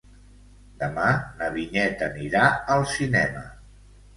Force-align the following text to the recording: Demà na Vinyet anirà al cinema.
Demà 0.83 1.03
na 1.41 1.49
Vinyet 1.57 2.03
anirà 2.07 2.49
al 2.77 2.89
cinema. 2.95 3.45